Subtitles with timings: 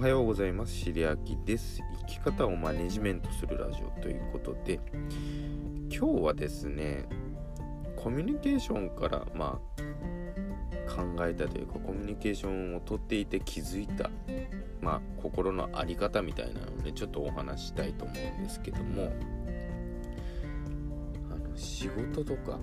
[0.00, 0.72] おはようございます。
[0.72, 1.82] しりあきです。
[2.06, 4.80] 生き方をマネジメントするラジオということで、
[5.94, 7.04] 今日はですね、
[7.96, 14.08] コミュニケーションから、まあ、考えたというか、コミュニケーションをとっていて気づいた、
[14.80, 19.12] まあ、心の在り方みたいなのをね、ちょっとお話したいと思うんですけども、
[21.30, 22.58] あの仕事とか、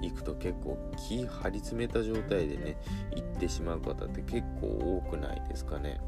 [0.00, 2.76] 行くと結構気張り詰めた状態でね
[3.14, 6.00] 行ってしまう方って結構多くないですかね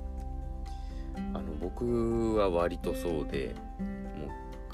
[1.34, 4.26] あの僕は割とそうでも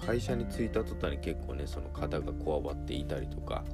[0.03, 3.65] う会社に着いた途端に結構ねその肩がこわばっていたりとか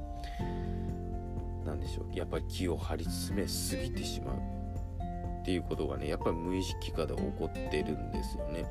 [1.65, 4.37] 何でしょうやっぱり気を張り詰めすぎてしまう
[5.43, 8.65] っていうことがねやっぱり無意識化で起こってるんですよね。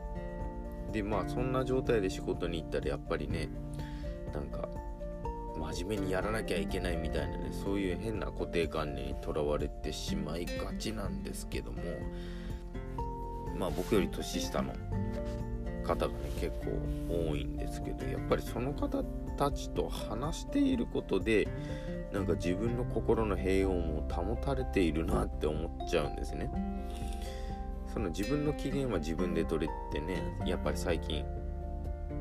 [0.91, 3.49] でまあそんな状態で仕事に行ったらやっぱりね
[4.33, 4.70] なんか
[5.57, 11.81] 真面目にやらなきゃいけないみたいなねそういう変な固定観念にとらわれてしまいがちなんですけども
[13.62, 14.73] まあ僕より年下の
[15.85, 19.04] 方がね結構多いんですけどやっぱりその方
[19.37, 21.48] たちと話していることで
[22.12, 26.51] なんか自分の心の平穏も保たれているなって思っちゃうんですね。
[27.93, 31.23] その自分の機嫌は自分で取れってねやっぱり最近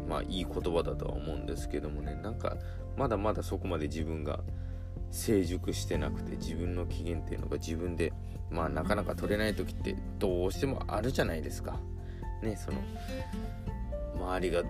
[0.08, 2.56] まあいい言葉だとは思うんですけどもねなんか
[2.96, 4.40] まだまだそこまで自分が
[5.10, 8.12] 成熟してなくて自分の機嫌っていうのが自分で
[8.50, 11.78] まあなかなか取れない時ってどうしてもあるじゃないですか。
[12.42, 12.78] ねその
[14.16, 14.62] 周りが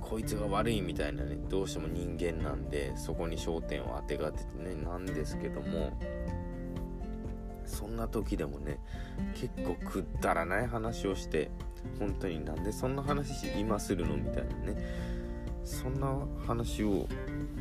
[0.00, 5.98] こいつが悪いみたいなねどうしても人間なんでそこに焦点を当てがっててねなんですけども
[7.64, 8.78] そんな時でもね
[9.34, 11.50] 結構くだらない話をして
[11.98, 14.16] 本当になんでそんな話今するの？
[14.16, 15.16] みたいなね。
[15.64, 16.16] そんな
[16.46, 17.08] 話を、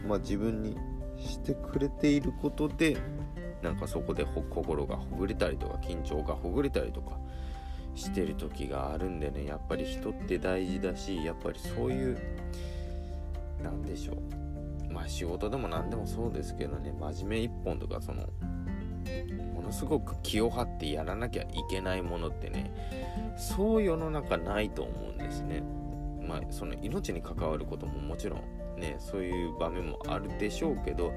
[0.08, 0.78] まあ、自分に
[1.18, 2.98] してくれていることで
[3.62, 7.18] なんかそこで心がほぐれたりとか緊張がほぐれたりとか
[7.96, 12.18] してる時があるんでねやっぱり人って大事だしやっぱりそういう
[13.64, 18.24] なんでしょうまあ仕事でも何でもそうですけどね真面目一本とかその
[19.54, 22.72] ものすごく気を張ってやらなきゃいけないものってね
[23.38, 25.64] そう世の中ないと思うんですね。
[26.28, 31.08] まあその命に関わることももちろんねそういう場面もあるでしょうけど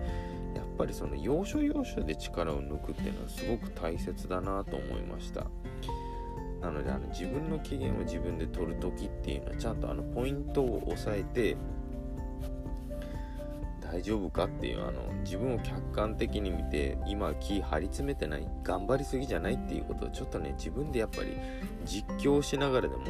[0.55, 5.47] やっぱりその要所要所で力を抜くっていうのはすごく大切だなと思いました。
[6.61, 11.57] なのであの自分の機嫌を自分で取る時っていうのはちゃんとあのポイントを押さえて
[13.81, 21.37] 大丈夫かっていうあの自分を客観的に見て今気張り詰めてない頑張りすぎじゃないっていうことをちょっとね自分でやっぱり
[21.87, 23.05] 実況しながらでも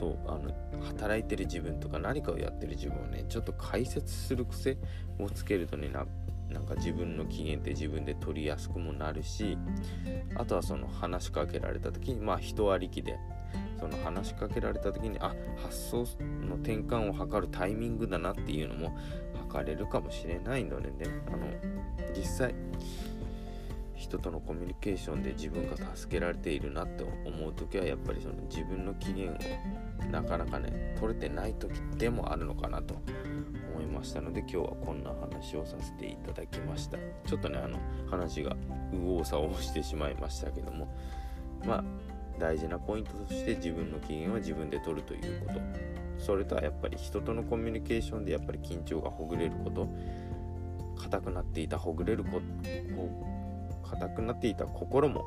[0.00, 0.50] そうあの
[0.82, 4.78] 働いてる自分とか何かをやってる自分をねちょっと解説する癖
[5.18, 6.06] をつけるとねな
[6.48, 9.58] なんか自分の機嫌って自分で取りやすくもなるし
[10.36, 13.18] あとはその話しかけられた時にまあ人ありきで
[13.78, 15.98] その話しかけられた時にあ発想
[16.48, 18.96] の転換を図るタイミングだなっていうのも
[19.48, 21.46] 測れるかもしれないのでねあの
[22.16, 22.54] 実際
[24.00, 29.36] 人とのコミュニケーションで自分が助けられているなって思う時はやっぱりその自分の機嫌を
[30.10, 32.94] なかなかね取れてない時でもあるのかなと
[33.74, 36.96] 思いましたので今日はこんな話をさせていただきました。
[37.26, 37.78] ちょっとねあの
[38.10, 38.56] 話が
[38.90, 40.88] 右往左往してしまいましたけども。
[41.66, 41.84] まあ
[42.38, 45.60] 大事なポイントとして自分の機嫌は自分で取るということ。
[46.18, 49.86] それとはやっぱり人とのコミュニケーションでやっぱり緊張がほぐれること。
[51.00, 52.42] 硬くなっていたほぐれること
[53.90, 55.24] 硬くなっていた心も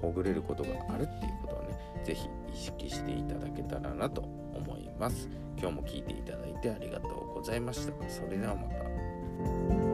[0.00, 4.22] ほぐれることがあるっていうことをね是非意識していただけたらなと
[4.54, 5.28] 思います。
[5.58, 8.08] 今日も聞いていただいてありがとうございました。
[8.08, 8.62] それではま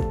[0.05, 0.10] た。